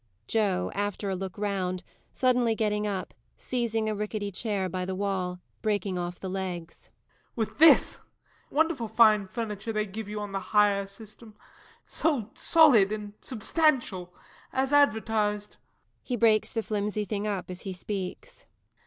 [0.27, 0.71] JOE.
[0.73, 5.99] [After a look round, suddenly getting up, seizing a ricketty chair by the wall, breaking
[5.99, 6.89] off the legs.]
[7.35, 7.99] With this!
[8.49, 11.35] Wonderful fine furniture they give you on the Hire System
[11.85, 14.11] so solid and substantial
[14.51, 15.57] as advertised.
[16.03, 18.47] [_He breaks the flimsy thing up, as he speaks.